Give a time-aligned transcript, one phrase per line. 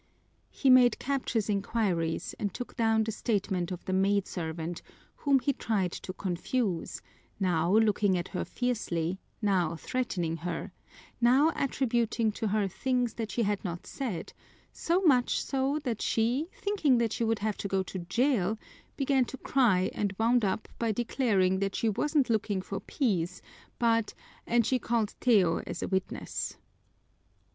[0.49, 4.81] He made captious inquiries, and took down the statement of the maidservant,
[5.17, 7.03] whom he tried to confuse,
[7.39, 10.71] now looking at her fiercely, now threatening her,
[11.21, 14.33] now attributing to her things that she had not said,
[14.73, 18.57] so much so that she, thinking that she would have to go to jail,
[18.97, 23.39] began to cry and wound up by declaring that she wasn't looking for peas
[23.77, 24.15] but
[24.47, 26.57] and she called Teo as a witness.